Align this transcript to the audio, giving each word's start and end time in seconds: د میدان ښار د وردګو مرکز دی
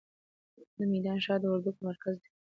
د 0.77 0.79
میدان 0.91 1.17
ښار 1.25 1.39
د 1.41 1.45
وردګو 1.51 1.81
مرکز 1.87 2.15
دی 2.21 2.29